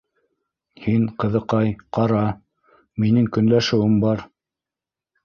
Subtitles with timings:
[0.85, 2.21] Һин, ҡыҙыҡай, ҡара,
[3.05, 4.25] минең көнләшеүем бар.